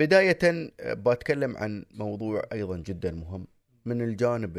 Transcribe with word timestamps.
بداية 0.00 0.70
بتكلم 0.94 1.56
عن 1.56 1.84
موضوع 1.90 2.42
أيضا 2.52 2.76
جدا 2.76 3.10
مهم. 3.10 3.46
من 3.84 4.02
الجانب 4.02 4.58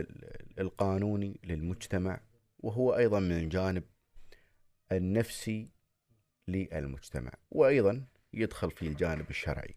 القانوني 0.60 1.40
للمجتمع 1.44 2.22
وهو 2.60 2.96
أيضا 2.96 3.20
من 3.20 3.32
الجانب 3.32 3.84
النفسي 4.92 5.70
للمجتمع 6.48 7.32
وأيضا 7.52 8.06
يدخل 8.34 8.72
في 8.72 8.88
الجانب 8.88 9.30
الشرعي. 9.30 9.76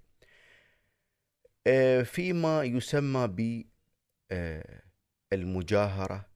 فيما 2.04 2.62
يسمى 2.62 3.26
بالمجاهرة 5.33 6.28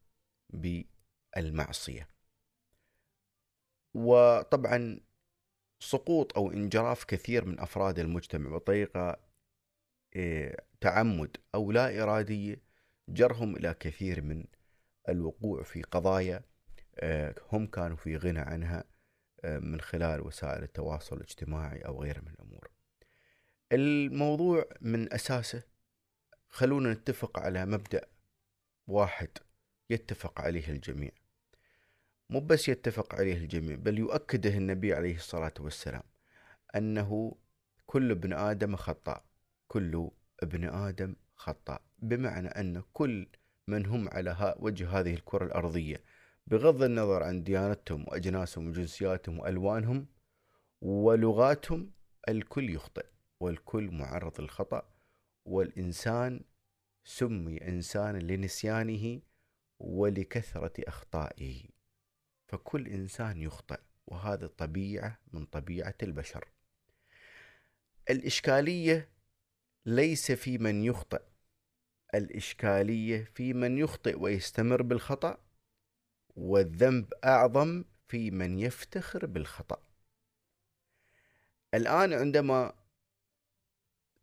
بالمعصية. 0.50 2.08
وطبعا 3.94 5.00
سقوط 5.80 6.36
أو 6.36 6.52
انجراف 6.52 7.04
كثير 7.04 7.44
من 7.44 7.60
أفراد 7.60 7.98
المجتمع 7.98 8.50
بطريقه 8.50 9.16
آه، 10.16 10.62
تعمد 10.80 11.36
أو 11.54 11.72
لا 11.72 12.02
اراديه 12.02 12.62
جرهم 13.08 13.56
إلى 13.56 13.74
كثير 13.74 14.22
من 14.22 14.44
الوقوع 15.08 15.62
في 15.62 15.82
قضايا 15.82 16.42
آه، 16.98 17.34
هم 17.52 17.66
كانوا 17.66 17.96
في 17.96 18.16
غنى 18.16 18.38
عنها 18.38 18.84
آه، 19.44 19.58
من 19.58 19.80
خلال 19.80 20.20
وسائل 20.20 20.62
التواصل 20.62 21.16
الاجتماعي 21.16 21.80
أو 21.80 22.02
غيرها 22.02 22.20
من 22.20 22.28
الأمور. 22.28 22.70
الموضوع 23.72 24.68
من 24.80 25.12
أساسه 25.12 25.62
خلونا 26.48 26.92
نتفق 26.92 27.38
على 27.38 27.66
مبدأ 27.66 28.06
واحد 28.86 29.28
يتفق 29.90 30.40
عليه 30.40 30.68
الجميع 30.68 31.10
مو 32.30 32.40
بس 32.40 32.68
يتفق 32.68 33.14
عليه 33.14 33.36
الجميع 33.36 33.76
بل 33.76 33.98
يؤكده 33.98 34.50
النبي 34.50 34.94
عليه 34.94 35.14
الصلاة 35.16 35.54
والسلام 35.60 36.02
أنه 36.76 37.36
كل 37.86 38.10
ابن 38.10 38.32
آدم 38.32 38.76
خطاء 38.76 39.24
كل 39.68 40.10
ابن 40.42 40.64
آدم 40.64 41.16
خطاء 41.36 41.82
بمعنى 41.98 42.48
أن 42.48 42.82
كل 42.92 43.26
من 43.68 43.86
هم 43.86 44.08
على 44.08 44.54
وجه 44.58 45.00
هذه 45.00 45.14
الكرة 45.14 45.44
الأرضية 45.44 46.04
بغض 46.46 46.82
النظر 46.82 47.22
عن 47.22 47.42
ديانتهم 47.42 48.04
وأجناسهم 48.08 48.68
وجنسياتهم 48.68 49.38
وألوانهم 49.38 50.06
ولغاتهم 50.80 51.90
الكل 52.28 52.70
يخطئ 52.70 53.06
والكل 53.40 53.90
معرض 53.90 54.40
للخطأ 54.40 54.82
والإنسان 55.44 56.40
سمي 57.04 57.68
إنسانا 57.68 58.18
لنسيانه 58.18 59.20
ولكثرة 59.78 60.72
أخطائه. 60.88 61.77
فكل 62.48 62.88
إنسان 62.88 63.42
يخطئ 63.42 63.80
وهذا 64.06 64.46
طبيعة 64.46 65.18
من 65.32 65.46
طبيعة 65.46 65.94
البشر. 66.02 66.48
الإشكالية 68.10 69.08
ليس 69.86 70.32
في 70.32 70.58
من 70.58 70.84
يخطئ 70.84 71.22
الإشكالية 72.14 73.24
في 73.24 73.52
من 73.52 73.78
يخطئ 73.78 74.18
ويستمر 74.18 74.82
بالخطأ 74.82 75.38
والذنب 76.36 77.14
أعظم 77.24 77.84
في 78.08 78.30
من 78.30 78.58
يفتخر 78.58 79.26
بالخطأ. 79.26 79.82
الآن 81.74 82.12
عندما 82.12 82.74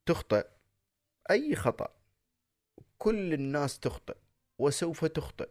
تخطئ 0.05 0.47
أي 1.31 1.55
خطأ 1.55 1.95
كل 2.97 3.33
الناس 3.33 3.79
تخطئ 3.79 4.17
وسوف 4.59 5.05
تخطئ 5.05 5.49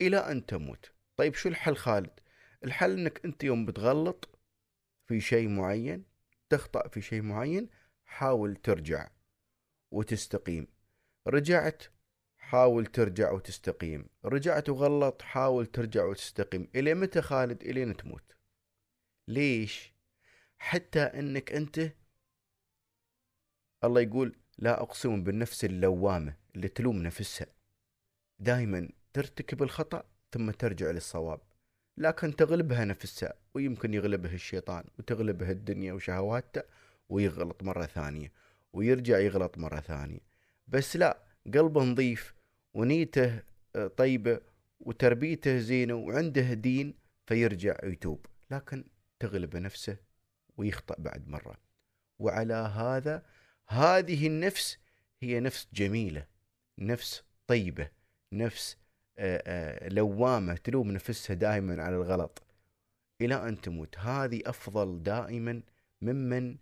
إلى 0.00 0.16
أن 0.16 0.46
تموت. 0.46 0.92
طيب 1.22 1.34
شو 1.34 1.48
الحل 1.48 1.76
خالد؟ 1.76 2.20
الحل 2.64 2.98
إنك 2.98 3.24
أنت 3.24 3.44
يوم 3.44 3.66
بتغلط 3.66 4.38
في 5.06 5.20
شيء 5.20 5.48
معين 5.48 6.04
تخطأ 6.48 6.88
في 6.88 7.02
شيء 7.02 7.22
معين 7.22 7.68
حاول 8.04 8.56
ترجع 8.56 9.10
وتستقيم. 9.90 10.66
رجعت 11.26 11.82
حاول 12.36 12.86
ترجع 12.86 13.32
وتستقيم. 13.32 14.08
رجعت 14.24 14.68
وغلط 14.68 15.22
حاول 15.22 15.66
ترجع 15.66 16.04
وتستقيم. 16.04 16.68
إلى 16.74 16.94
متى 16.94 17.22
خالد؟ 17.22 17.62
إلين 17.62 17.96
تموت. 17.96 18.36
ليش؟ 19.28 19.92
حتى 20.58 21.00
أنك 21.00 21.52
أنت 21.52 21.92
الله 23.84 24.00
يقول 24.00 24.36
لا 24.58 24.82
أقسم 24.82 25.24
بالنفس 25.24 25.64
اللوامة 25.64 26.36
اللي 26.54 26.68
تلوم 26.68 27.02
نفسها. 27.02 27.46
دائما 28.38 28.88
ترتكب 29.12 29.62
الخطأ 29.62 30.11
ثم 30.32 30.50
ترجع 30.50 30.90
للصواب. 30.90 31.40
لكن 31.96 32.36
تغلبها 32.36 32.84
نفسها 32.84 33.34
ويمكن 33.54 33.94
يغلبها 33.94 34.34
الشيطان 34.34 34.84
وتغلبها 34.98 35.50
الدنيا 35.50 35.92
وشهواتها 35.92 36.62
ويغلط 37.08 37.62
مرة 37.62 37.86
ثانية 37.86 38.32
ويرجع 38.72 39.18
يغلط 39.18 39.58
مرة 39.58 39.80
ثانية. 39.80 40.20
بس 40.68 40.96
لا 40.96 41.18
قلبه 41.54 41.82
نظيف 41.84 42.34
ونيته 42.74 43.42
آه، 43.76 43.86
طيبة 43.86 44.40
وتربيته 44.80 45.58
زينة 45.58 45.94
وعنده 45.94 46.52
دين 46.54 46.94
فيرجع 47.26 47.76
يتوب. 47.84 48.26
لكن 48.50 48.84
تغلب 49.20 49.56
نفسه 49.56 49.96
ويخطأ 50.56 50.94
بعد 50.98 51.28
مرة. 51.28 51.56
وعلى 52.18 52.54
هذا 52.54 53.22
هذه 53.68 54.26
النفس 54.26 54.78
هي 55.22 55.40
نفس 55.40 55.68
جميلة 55.72 56.26
نفس 56.78 57.22
طيبة 57.46 57.88
نفس 58.32 58.76
آه، 59.18 59.42
آه، 59.46 59.88
لوامة 59.88 60.54
تلوم 60.54 60.90
نفسها 60.90 61.34
دائما 61.34 61.82
على 61.82 61.96
الغلط. 61.96 62.42
إلى 63.20 63.48
أن 63.48 63.60
تموت. 63.60 63.98
هذه 63.98 64.42
أفضل 64.46 65.02
دائما 65.02 65.62
ممن 66.02 66.56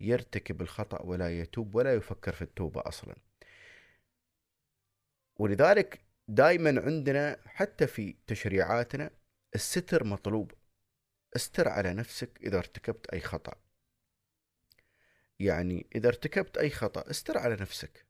يرتكب 0.00 0.62
الخطأ 0.62 1.02
ولا 1.02 1.40
يتوب 1.40 1.74
ولا 1.74 1.94
يفكر 1.94 2.32
في 2.32 2.42
التوبة 2.42 2.82
أصلا. 2.86 3.16
ولذلك 5.36 6.00
دائما 6.28 6.80
عندنا 6.80 7.36
حتى 7.46 7.86
في 7.86 8.16
تشريعاتنا 8.26 9.10
الستر 9.54 10.04
مطلوب. 10.04 10.52
استر 11.36 11.68
على 11.68 11.94
نفسك 11.94 12.38
إذا 12.42 12.58
ارتكبت 12.58 13.06
أي 13.06 13.20
خطأ. 13.20 13.54
يعني 15.40 15.86
إذا 15.94 16.08
ارتكبت 16.08 16.58
أي 16.58 16.70
خطأ 16.70 17.10
استر 17.10 17.38
على 17.38 17.54
نفسك. 17.54 18.09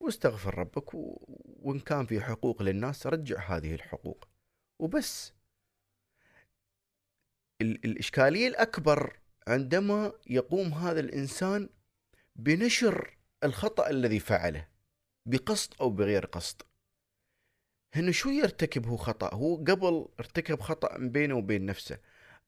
واستغفر 0.00 0.58
ربك. 0.58 0.94
وإن 0.94 1.80
كان 1.80 2.06
في 2.06 2.20
حقوق 2.20 2.62
للناس 2.62 3.06
رجع 3.06 3.56
هذه 3.56 3.74
الحقوق. 3.74 4.28
وبس. 4.78 5.32
ال... 7.60 7.84
الإشكالية 7.84 8.48
الأكبر 8.48 9.18
عندما 9.48 10.12
يقوم 10.26 10.72
هذا 10.74 11.00
الإنسان 11.00 11.68
بنشر 12.36 13.18
الخطأ 13.44 13.90
الذي 13.90 14.20
فعله 14.20 14.68
بقصد 15.26 15.74
أو 15.80 15.90
بغير 15.90 16.26
قصد. 16.26 16.62
هنا 17.94 18.12
شو 18.12 18.28
يرتكب 18.28 18.86
هو 18.86 18.96
خطأ؟ 18.96 19.34
هو 19.34 19.56
قبل 19.56 20.08
ارتكب 20.20 20.60
خطأ 20.60 20.98
بينه 20.98 21.34
وبين 21.34 21.66
نفسه. 21.66 21.98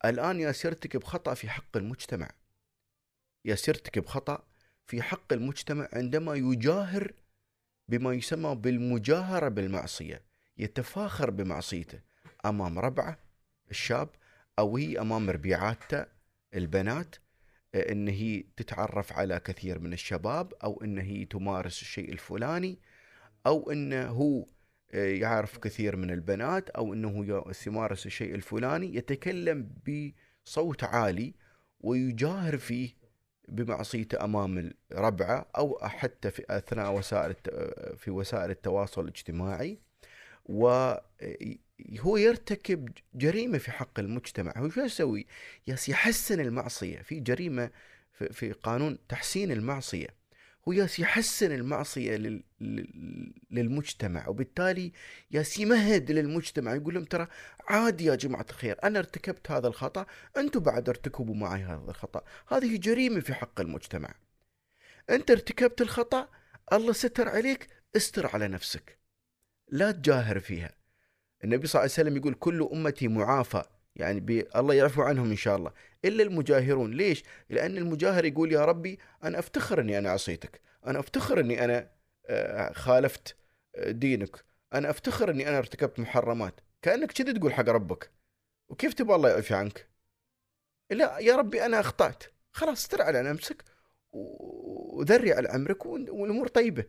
الآن 0.05 0.41
يرتكب 0.41 1.05
خطأ 1.05 1.34
في 1.34 1.50
حق 1.50 1.77
المجتمع. 1.77 2.31
يرتكب 3.44 4.06
خطأ 4.06 4.47
في 4.87 5.03
حق 5.03 5.33
المجتمع 5.33 5.89
عندما 5.93 6.34
يجاهر 6.34 7.12
بما 7.91 8.12
يسمى 8.12 8.55
بالمجاهرة 8.55 9.49
بالمعصية 9.49 10.23
يتفاخر 10.59 11.31
بمعصيته 11.31 12.01
أمام 12.45 12.78
ربعه 12.78 13.19
الشاب 13.71 14.09
أو 14.59 14.77
هي 14.77 15.01
أمام 15.01 15.31
ربيعاته 15.31 16.06
البنات 16.55 17.17
آه، 17.75 17.93
إن 17.93 18.09
هي 18.09 18.45
تتعرف 18.56 19.12
على 19.12 19.41
كثير 19.41 19.78
من 19.78 19.93
الشباب 19.93 20.53
أو 20.65 20.83
إن 20.84 20.99
هي 20.99 21.25
تمارس 21.25 21.83
الشيء 21.83 22.12
الفلاني 22.12 22.78
أو 23.47 23.71
إنه 23.71 24.07
هو 24.07 24.47
آه، 24.93 25.07
يعرف 25.07 25.59
كثير 25.59 25.97
من 25.97 26.11
البنات 26.11 26.71
أو 26.71 26.95
إنه 26.95 27.45
يمارس 27.67 28.07
الشيء 28.07 28.34
الفلاني 28.34 28.97
يتكلم 28.97 29.71
بصوت 30.47 30.84
عالي 30.84 31.34
ويجاهر 31.81 32.59
فيه 32.59 33.00
بمعصيته 33.50 34.25
أمام 34.25 34.72
الربعة 34.92 35.47
أو 35.57 35.78
حتى 35.83 36.30
في 36.30 36.45
أثناء 36.51 36.95
وسائل 36.95 37.34
في 37.97 38.10
وسائل 38.10 38.51
التواصل 38.51 39.03
الاجتماعي 39.03 39.78
وهو 40.45 42.16
يرتكب 42.16 42.89
جريمة 43.15 43.59
في 43.59 43.71
حق 43.71 43.98
المجتمع. 43.98 44.53
هو 44.57 44.69
شو 44.69 44.80
يسوي؟ 44.80 45.27
يحسن 45.66 46.41
المعصية. 46.41 47.03
في 47.03 47.21
جريمة 47.21 47.71
في 48.13 48.53
قانون 48.53 48.98
تحسين 49.09 49.53
المعصية. 49.53 50.20
هو 50.68 50.72
ياس 50.72 50.98
يحسن 50.98 51.53
المعصية 51.53 52.41
للمجتمع 53.51 54.28
وبالتالي 54.28 54.92
ياس 55.30 55.59
يمهد 55.59 56.10
للمجتمع 56.10 56.74
يقول 56.74 56.95
لهم 56.95 57.04
ترى 57.04 57.27
عادي 57.68 58.04
يا 58.04 58.15
جماعة 58.15 58.47
الخير 58.51 58.77
أنا 58.84 58.98
ارتكبت 58.98 59.51
هذا 59.51 59.68
الخطأ 59.68 60.07
أنتم 60.36 60.60
بعد 60.60 60.89
ارتكبوا 60.89 61.34
معي 61.34 61.62
هذا 61.62 61.91
الخطأ 61.91 62.22
هذه 62.48 62.77
جريمة 62.77 63.21
في 63.21 63.34
حق 63.34 63.60
المجتمع. 63.60 64.15
أنت 65.10 65.30
ارتكبت 65.30 65.80
الخطأ 65.80 66.28
الله 66.72 66.92
ستر 66.92 67.28
عليك 67.28 67.68
استر 67.97 68.27
على 68.27 68.48
نفسك. 68.48 68.98
لا 69.68 69.91
تجاهر 69.91 70.41
فيها. 70.41 70.74
النبي 71.45 71.66
صلى 71.66 71.80
الله 71.80 71.92
عليه 71.92 72.09
وسلم 72.09 72.16
يقول 72.16 72.34
كل 72.34 72.68
أمتي 72.72 73.09
معافى. 73.09 73.63
يعني 74.01 74.21
بي 74.21 74.49
الله 74.57 74.75
يعفو 74.75 75.03
عنهم 75.03 75.31
إن 75.31 75.37
شاء 75.37 75.57
الله. 75.57 75.73
إلا 76.05 76.23
المجاهرون. 76.23 76.91
ليش؟ 76.91 77.25
لأن 77.51 77.79
المجاهر 77.79 78.25
يقول 78.25 78.53
يا 78.53 78.65
ربي 78.65 78.99
أنا 79.25 79.39
أفتخر 79.39 79.81
أني 79.81 79.99
أنا 79.99 80.11
عصيتك. 80.11 80.61
أنا 80.87 81.01
أفتخر 81.01 81.41
أني 81.41 81.65
أنا 81.65 81.91
آه، 82.27 82.73
خالفت 82.73 83.37
آه، 83.77 83.91
دينك. 83.91 84.45
أنا 84.75 84.91
أفتخر 84.91 85.31
أني 85.31 85.49
أنا 85.49 85.59
ارتكبت 85.59 86.01
محرمات. 86.01 86.61
كأنك 86.83 87.13
كذي 87.13 87.33
تقول 87.33 87.53
حق 87.55 87.69
ربك. 87.69 88.11
وكيف 88.69 88.95
تبغى 88.95 89.17
الله 89.17 89.31
يعفي 89.31 89.55
عنك؟ 89.55 89.89
لا 90.91 91.19
يا 91.19 91.37
ربي 91.37 91.67
أنا 91.67 91.81
أخطأت. 91.81 92.25
خلاص 92.53 92.79
استر 92.79 93.03
على 93.03 93.23
نفسك 93.23 93.65
وذري 94.13 95.33
على 95.33 95.49
عمرك 95.49 95.87
والأمور 95.87 96.49
طيبة. 96.49 96.85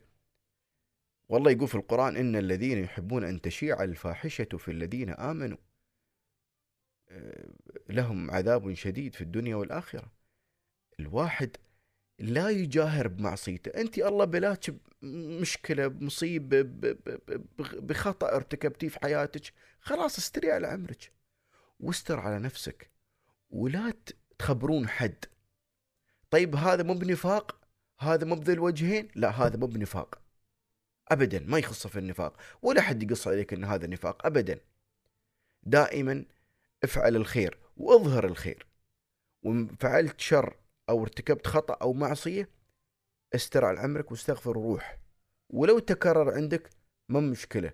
والله 1.29 1.51
يقول 1.51 1.67
في 1.67 1.75
القرآن 1.75 2.17
إن 2.17 2.35
الذين 2.35 2.83
يحبون 2.83 3.23
أن 3.23 3.41
تشيع 3.41 3.83
الفاحشة 3.83 4.57
في 4.57 4.71
الذين 4.71 5.09
آمنوا. 5.09 5.57
آه، 5.57 5.70
لهم 7.89 8.31
عذاب 8.31 8.73
شديد 8.73 9.15
في 9.15 9.21
الدنيا 9.21 9.55
والآخرة. 9.55 10.11
الواحد 10.99 11.57
لا 12.19 12.49
يجاهر 12.49 13.07
بمعصيته. 13.07 13.81
أنت 13.81 13.97
الله 13.97 14.25
بلاك 14.25 14.75
مشكلة 15.01 15.87
بمصيبة 15.87 16.61
بخطأ 17.59 18.35
ارتكبتيه 18.35 18.89
في 18.89 18.99
حياتك 18.99 19.53
خلاص 19.81 20.17
استري 20.17 20.51
على 20.51 20.67
عمرك 20.67 21.11
واستر 21.79 22.19
على 22.19 22.39
نفسك. 22.39 22.91
ولا 23.49 23.93
تخبرون 24.39 24.87
حد. 24.87 25.25
طيب 26.29 26.55
هذا 26.55 26.83
مو 26.83 26.93
بنفاق؟ 26.93 27.61
هذا 27.99 28.25
مو 28.25 28.35
بذي 28.35 28.53
الوجهين؟ 28.53 29.07
لا 29.15 29.29
هذا 29.29 29.57
مو 29.57 29.65
بنفاق. 29.65 30.21
ابدا 31.07 31.39
ما 31.39 31.57
يخصه 31.57 31.89
في 31.89 31.99
النفاق. 31.99 32.37
ولا 32.61 32.81
حد 32.81 33.03
يقص 33.03 33.27
عليك 33.27 33.53
إن 33.53 33.63
هذا 33.63 33.87
نفاق 33.87 34.25
ابدا. 34.25 34.59
دائما 35.63 36.25
افعل 36.83 37.15
الخير 37.15 37.57
واظهر 37.77 38.25
الخير. 38.25 38.65
وإن 39.43 39.67
فعلت 39.79 40.19
شر 40.19 40.55
أو 40.89 41.03
ارتكبت 41.03 41.47
خطأ 41.47 41.73
أو 41.73 41.93
معصية 41.93 42.49
استر 43.35 43.65
على 43.65 43.79
عمرك 43.79 44.11
واستغفر 44.11 44.57
وروح 44.57 44.99
ولو 45.49 45.79
تكرر 45.79 46.33
عندك 46.33 46.69
ما 47.09 47.19
مشكلة. 47.19 47.73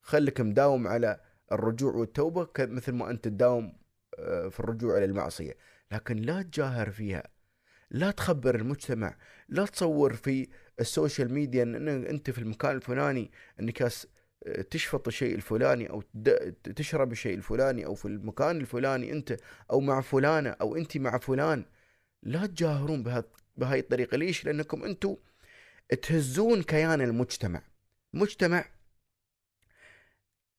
خليك 0.00 0.40
مداوم 0.40 0.88
على 0.88 1.20
الرجوع 1.52 1.94
والتوبة 1.94 2.48
مثل 2.58 2.92
ما 2.92 3.10
أنت 3.10 3.24
تداوم 3.24 3.78
آه، 4.18 4.48
في 4.48 4.60
الرجوع 4.60 4.98
إلى 4.98 5.04
المعصية. 5.04 5.56
لكن 5.92 6.16
لا 6.16 6.42
تجاهر 6.42 6.90
فيها. 6.90 7.28
لا 7.90 8.10
تخبر 8.10 8.54
المجتمع. 8.54 9.16
لا 9.48 9.66
تصور 9.66 10.12
في 10.12 10.48
ال 10.80 10.87
social 10.87 11.32
media 11.32 11.62
إن 11.62 11.88
أنت 11.88 12.30
في 12.30 12.38
المكان 12.38 12.76
الفلاني 12.76 13.30
إنك 13.60 13.92
تشفط 14.70 15.06
الشيء 15.08 15.34
الفلاني 15.34 15.90
أو 15.90 16.02
تشرب 16.76 17.12
الشيء 17.12 17.34
الفلاني 17.34 17.86
أو 17.86 17.94
في 17.94 18.04
المكان 18.04 18.60
الفلاني 18.60 19.12
أنت 19.12 19.36
أو 19.70 19.80
مع 19.80 20.00
فلانة 20.00 20.50
أو 20.50 20.76
أنت 20.76 20.96
مع 20.96 21.18
فلان. 21.18 21.64
لا 22.22 22.46
تجاهرون 22.46 23.24
بهاي 23.56 23.80
الطريقة. 23.80 24.16
ليش؟ 24.16 24.44
لأنكم 24.44 24.84
أنتم 24.84 25.16
تهزون 26.02 26.62
كيان 26.62 27.00
المجتمع. 27.00 27.62
مجتمع 28.12 28.64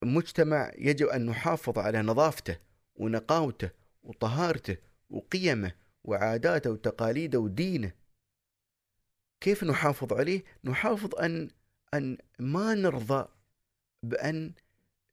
مجتمع 0.03 0.71
يجب 0.77 1.07
أن 1.07 1.25
نحافظ 1.25 1.79
على 1.79 2.01
نظافته 2.01 2.57
ونقاوته 2.95 3.69
وطهارته 4.03 4.77
وقيمه 5.09 5.71
وعاداته 6.03 6.71
وتقاليده 6.71 7.39
ودينه. 7.39 7.91
كيف 9.41 9.63
نحافظ 9.63 10.13
عليه؟ 10.13 10.43
نحافظ 10.63 11.15
أن 11.15 11.49
أن 11.93 12.17
ما 12.39 12.75
نرضى 12.75 13.27
بأن 14.10 14.54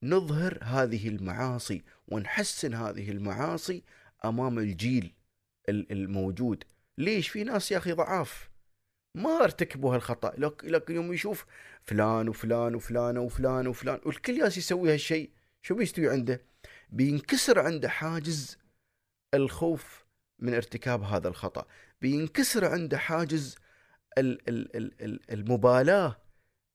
نظهر 0.03 0.59
هذه 0.63 1.09
المعاصي 1.09 1.83
ونحسن 2.09 2.75
هذه 2.75 3.11
المعاصي 3.11 3.83
أمام 4.25 4.59
الجيل 4.59 5.15
الموجود. 5.69 6.65
ليش؟ 6.99 7.29
في 7.29 7.45
ناس 7.45 7.73
يا 7.73 7.79
أخي 7.79 7.93
ضعاف. 7.93 8.51
ما 9.15 9.45
ارتكبوا 9.45 9.95
هالخطأ. 9.95 10.33
لكن 10.65 10.95
يوم 10.95 11.13
يشوف 11.13 11.47
فلان 11.83 12.29
وفلان 12.29 12.75
وفلان 12.75 13.19
وفلان 13.19 13.67
وفلان 13.67 14.01
والكل 14.07 14.39
ياس 14.39 14.59
يسوي 14.59 14.93
هالشيء. 14.93 15.31
شو 15.63 15.75
بيستوي 15.75 16.11
عنده؟ 16.11 16.43
بينكسر 16.91 17.59
عنده 17.59 17.89
حاجز 17.89 18.59
الخوف 19.35 20.05
من 20.39 20.55
ارتكاب 20.55 21.03
هذا 21.03 21.29
الخطأ. 21.29 21.67
بينكسر 22.01 22.65
عنده 22.65 22.99
حاجز 22.99 23.57
المبالاة 25.31 26.22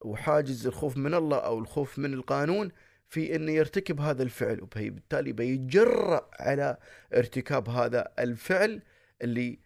وحاجز 0.00 0.66
الخوف 0.66 0.96
من 0.96 1.14
الله 1.14 1.38
أو 1.38 1.58
الخوف 1.58 1.98
من 1.98 2.14
القانون 2.14 2.70
في 3.08 3.36
أنه 3.36 3.52
يرتكب 3.52 4.00
هذا 4.00 4.22
الفعل. 4.22 4.60
وبالتالي 4.62 5.32
بيجرأ 5.32 6.30
على 6.40 6.76
ارتكاب 7.14 7.68
هذا 7.68 8.12
الفعل 8.18 8.82
اللي 9.22 9.58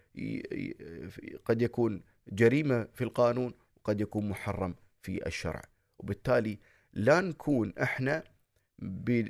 قد 1.44 1.62
يكون 1.62 2.02
جريمة 2.28 2.88
في 2.94 3.04
القانون 3.04 3.54
وقد 3.76 4.00
يكون 4.00 4.28
محرم 4.28 4.74
في 5.02 5.26
الشرع. 5.26 5.62
وبالتالي 5.98 6.58
لا 6.92 7.20
نكون 7.20 7.72
إحنا 7.82 8.24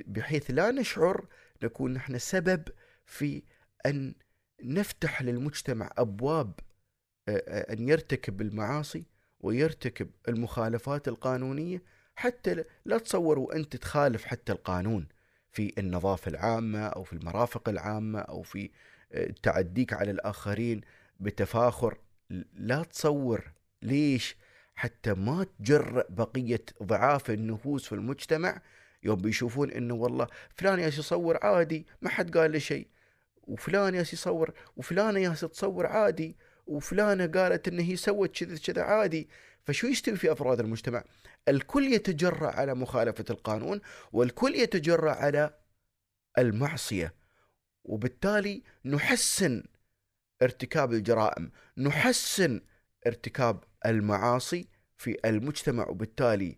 بحيث 0.07 0.51
لا 0.51 0.71
نشعر 0.71 1.27
نكون 1.63 1.93
نحن 1.93 2.17
سبب 2.17 2.63
في 3.05 3.43
أن 3.85 4.15
نفتح 4.63 5.21
للمجتمع 5.21 5.89
أبواب 5.97 6.59
أن 7.29 7.89
يرتكب 7.89 8.41
المعاصي 8.41 9.05
ويرتكب 9.43 10.09
المخالفات 10.27 11.07
القانونية 11.07 11.83
حتى 12.15 12.63
لا 12.85 12.97
تصوروا 12.97 13.55
أنت 13.55 13.75
تخالف 13.75 14.25
حتى 14.25 14.51
القانون 14.51 15.07
في 15.51 15.73
النظافة 15.77 16.29
العامة 16.29 16.87
أو 16.87 17.03
في 17.03 17.13
المرافق 17.13 17.69
العامة 17.69 18.19
أو 18.19 18.41
في 18.41 18.71
تعديك 19.43 19.93
على 19.93 20.11
الآخرين 20.11 20.81
بتفاخر. 21.19 21.97
لا 22.53 22.83
تصور 22.83 23.51
ليش 23.81 24.37
حتى 24.75 25.13
ما 25.13 25.45
تجرأ 25.59 26.05
بقية 26.09 26.65
ضعاف 26.83 27.31
النفوس 27.31 27.85
في 27.87 27.95
المجتمع 27.95 28.61
يوم 29.03 29.15
بيشوفون 29.15 29.71
إنه 29.71 29.93
والله 29.93 30.27
فلان 30.55 30.79
ياس 30.79 30.97
يصور 30.97 31.45
عادي 31.45 31.87
ما 32.01 32.09
حد 32.09 32.37
قال 32.37 32.51
له 32.51 32.59
شيء. 32.59 32.87
وفلان 33.43 33.95
ياس 33.95 34.13
يصور 34.13 34.53
وفلانة 34.77 35.19
ياس 35.19 35.41
تصور 35.41 35.85
عادي. 35.85 36.37
وفلانة 36.65 37.27
قالت 37.27 37.67
إن 37.67 37.79
هي 37.79 37.95
سوت 37.95 38.43
كذا 38.43 38.57
كذا 38.57 38.81
عادي. 38.81 39.29
فشو 39.65 39.87
يستوي 39.87 40.15
في 40.15 40.31
أفراد 40.31 40.59
المجتمع؟ 40.59 41.03
الكل 41.47 41.93
يتجرأ 41.93 42.51
على 42.51 42.73
مخالفة 42.75 43.25
القانون 43.29 43.81
والكل 44.11 44.55
يتجرأ 44.55 45.11
على 45.11 45.57
المعصية. 46.37 47.13
وبالتالي 47.83 48.63
نحسن 48.85 49.63
ارتكاب 50.41 50.93
الجرائم، 50.93 51.51
نحسن 51.77 52.61
ارتكاب 53.07 53.63
المعاصي 53.85 54.67
في 54.97 55.17
المجتمع. 55.25 55.87
وبالتالي 55.87 56.57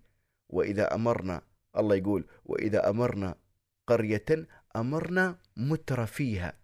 وإذا 0.49 0.95
أمرنا 0.95 1.41
الله 1.77 1.95
يقول 1.95 2.27
وإذا 2.45 2.89
أمرنا 2.89 3.35
قرية 3.87 4.25
أمرنا 4.75 5.37
متر 5.57 6.05
فيها. 6.05 6.59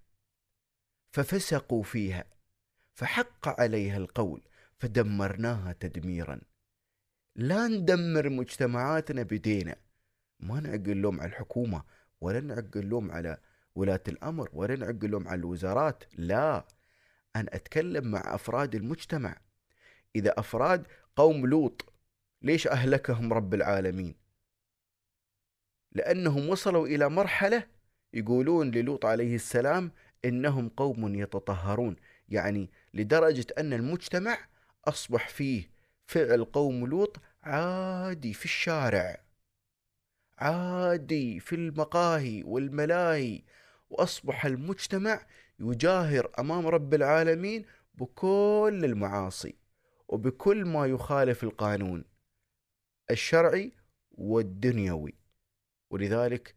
ففسقوا 1.11 1.83
فيها. 1.83 2.30
فحق 2.93 3.61
عليها 3.61 3.97
القول 3.97 4.41
فدمرناها 4.79 5.73
تدميرا. 5.73 6.41
لا 7.35 7.67
ندمر 7.67 8.29
مجتمعاتنا 8.29 9.23
بدينا 9.23 9.75
ما 10.39 10.59
نعق 10.59 10.73
اللوم 10.73 11.21
على 11.21 11.29
الحكومة 11.29 11.83
ولا 12.21 12.39
نعق 12.39 12.77
اللوم 12.77 13.11
على 13.11 13.37
ولاة 13.75 14.03
الأمر 14.07 14.49
ولا 14.53 14.75
نعق 14.75 15.03
اللوم 15.03 15.27
على 15.27 15.39
الوزارات. 15.39 16.03
لا. 16.13 16.65
أنا 17.35 17.55
أتكلم 17.55 18.11
مع 18.11 18.35
أفراد 18.35 18.75
المجتمع. 18.75 19.37
إذا 20.15 20.39
أفراد 20.39 20.87
قوم 21.15 21.45
لوط 21.45 21.93
ليش 22.41 22.67
أهلكهم 22.67 23.33
رب 23.33 23.53
العالمين؟ 23.53 24.15
لأنهم 25.91 26.49
وصلوا 26.49 26.87
إلى 26.87 27.09
مرحلة 27.09 27.67
يقولون 28.13 28.71
للوط 28.71 29.05
عليه 29.05 29.35
السلام 29.35 29.91
إنهم 30.25 30.69
قوم 30.69 31.15
يتطهرون. 31.15 31.95
يعني 32.31 32.69
لدرجة 32.93 33.45
أن 33.57 33.73
المجتمع 33.73 34.37
أصبح 34.87 35.29
فيه 35.29 35.69
فعل 36.05 36.45
قوم 36.45 36.85
لوط 36.85 37.17
عادي 37.43 38.33
في 38.33 38.45
الشارع 38.45 39.21
عادي 40.37 41.39
في 41.39 41.55
المقاهي 41.55 42.43
والملاهي 42.43 43.41
وأصبح 43.89 44.45
المجتمع 44.45 45.25
يجاهر 45.59 46.31
أمام 46.39 46.67
رب 46.67 46.93
العالمين 46.93 47.65
بكل 47.95 48.81
المعاصي 48.83 49.55
وبكل 50.07 50.65
ما 50.65 50.85
يخالف 50.85 51.43
القانون 51.43 52.03
الشرعي 53.11 53.71
والدنيوي. 54.11 55.13
ولذلك 55.89 56.55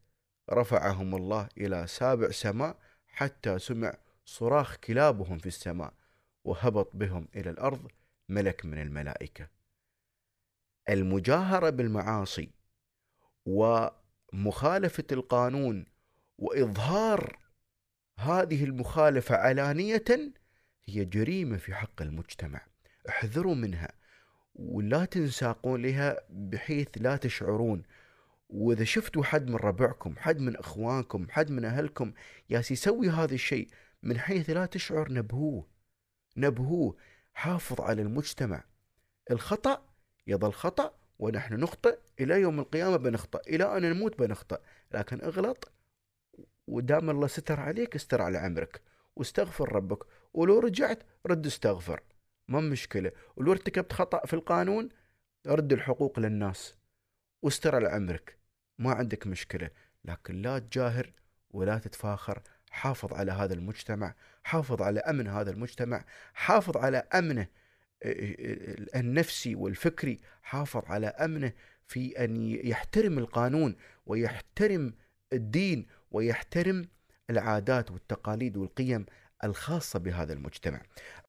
رفعهم 0.51 1.15
الله 1.15 1.49
إلى 1.59 1.87
سابع 1.87 2.31
سماء 2.31 2.77
حتى 3.07 3.59
سمع 3.59 3.95
صراخ 4.25 4.77
كلابهم 4.77 5.39
في 5.39 5.47
السماء 5.47 5.95
وهبط 6.45 6.97
بهم 6.97 7.29
إلى 7.37 7.51
الأرض 7.51 7.91
ملك 8.29 8.65
من 8.65 8.79
الملائكة. 8.79 9.49
المجاهرة 10.89 11.71
بالمعاصي 11.71 12.51
ومخالفة 13.47 15.05
القانون 15.13 15.87
وإظهار 16.39 17.39
هذه 18.19 18.65
المخالفة 18.65 19.37
علانية 19.37 20.05
هي 20.85 21.05
جريمة 21.05 21.57
في 21.57 21.75
حق 21.75 22.03
المجتمع. 22.03 22.67
احذروا 23.09 23.55
منها 23.55 23.93
ولا 24.55 25.05
تنساقون 25.05 25.83
لها 25.83 26.21
بحيث 26.31 26.89
لا 26.97 27.17
تشعرون. 27.17 27.83
وإذا 28.49 28.85
شفتوا 28.85 29.25
حد 29.25 29.49
من 29.49 29.57
ربعكم 29.57 30.15
حد 30.19 30.39
من 30.39 30.57
إخوانكم 30.57 31.27
حد 31.31 31.51
من 31.51 31.65
أهلكم 31.65 32.13
ياس 32.51 32.71
يسوي 32.71 33.09
هذا 33.11 33.35
الشيء. 33.35 33.69
من 34.05 34.19
حيث 34.19 34.51
لا 34.51 34.67
تشعر 34.67 35.13
نبهوه. 35.13 35.67
نبهوه 36.37 36.97
حافظ 37.35 37.81
على 37.81 38.03
المجتمع. 38.03 38.65
الخطأ 39.31 39.89
يظل 40.27 40.53
خطأ 40.53 40.95
ونحن 41.19 41.55
نخطئ. 41.55 41.99
إلى 42.21 42.41
يوم 42.41 42.61
القيامة 42.61 42.97
بنخطأ 42.97 43.41
إلى 43.49 43.77
أن 43.77 43.83
نموت 43.83 44.19
بنخطأ 44.19 44.59
لكن 44.93 45.21
اغلط 45.21 45.73
ودام 46.67 47.11
الله 47.11 47.27
ستر 47.27 47.61
عليك 47.61 47.95
استر 47.95 48.23
على 48.23 48.39
عمرك. 48.39 48.83
واستغفر 49.17 49.73
ربك. 49.73 49.99
ولو 50.35 50.59
رجعت 50.59 51.03
رد 51.27 51.47
استغفر. 51.47 52.03
ما 52.49 52.61
مشكلة. 52.61 53.13
ولو 53.37 53.53
ارتكبت 53.53 53.93
خطأ 53.93 54.27
في 54.27 54.35
القانون 54.35 54.89
رد 55.47 55.73
الحقوق 55.73 56.19
للناس. 56.19 56.75
واستر 57.43 57.75
على 57.75 57.89
عمرك. 57.89 58.39
ما 58.79 58.93
عندك 58.93 59.27
مشكلة. 59.27 59.71
لكن 60.05 60.43
لا 60.43 60.59
تجاهر 60.59 61.13
ولا 61.51 61.79
تتفاخر. 61.79 62.43
حافظ 62.75 63.13
على 63.13 63.33
هذا 63.33 63.55
المجتمع 63.55 64.15
حافظ 64.45 64.83
على 64.83 65.01
أمن 65.01 65.29
هذا 65.29 65.51
المجتمع 65.51 66.05
حافظ 66.35 66.77
على 66.77 66.97
أمنه 67.15 67.47
النفسي 68.97 69.55
والفكري 69.55 70.21
حافظ 70.43 70.83
على 70.87 71.07
أمنه 71.07 71.53
في 71.87 72.25
أن 72.25 72.37
يحترم 72.43 73.19
القانون 73.19 73.77
ويحترم 74.07 74.95
الدين 75.33 75.87
ويحترم 76.11 76.89
العادات 77.31 77.91
والتقاليد 77.91 78.57
والقيم 78.57 79.07
الخاصة 79.45 79.99
بهذا 79.99 80.33
المجتمع. 80.33 80.81